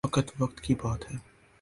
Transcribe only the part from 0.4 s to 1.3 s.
کی بات ہے۔